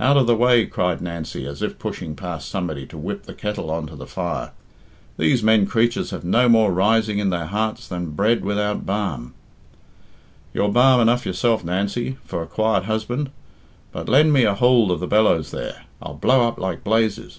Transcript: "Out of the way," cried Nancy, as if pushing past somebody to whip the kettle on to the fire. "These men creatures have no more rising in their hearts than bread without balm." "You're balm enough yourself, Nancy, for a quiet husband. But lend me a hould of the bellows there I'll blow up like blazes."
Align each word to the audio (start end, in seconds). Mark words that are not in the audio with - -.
"Out 0.00 0.16
of 0.16 0.26
the 0.26 0.34
way," 0.34 0.66
cried 0.66 1.00
Nancy, 1.00 1.46
as 1.46 1.62
if 1.62 1.78
pushing 1.78 2.16
past 2.16 2.48
somebody 2.48 2.84
to 2.86 2.98
whip 2.98 3.22
the 3.22 3.32
kettle 3.34 3.70
on 3.70 3.86
to 3.86 3.94
the 3.94 4.04
fire. 4.04 4.50
"These 5.16 5.44
men 5.44 5.64
creatures 5.68 6.10
have 6.10 6.24
no 6.24 6.48
more 6.48 6.72
rising 6.72 7.20
in 7.20 7.30
their 7.30 7.46
hearts 7.46 7.86
than 7.86 8.10
bread 8.10 8.44
without 8.44 8.84
balm." 8.84 9.32
"You're 10.52 10.70
balm 10.70 11.00
enough 11.00 11.24
yourself, 11.24 11.62
Nancy, 11.62 12.16
for 12.24 12.42
a 12.42 12.48
quiet 12.48 12.86
husband. 12.86 13.30
But 13.92 14.08
lend 14.08 14.32
me 14.32 14.42
a 14.42 14.56
hould 14.56 14.90
of 14.90 14.98
the 14.98 15.06
bellows 15.06 15.52
there 15.52 15.84
I'll 16.02 16.14
blow 16.14 16.48
up 16.48 16.58
like 16.58 16.82
blazes." 16.82 17.38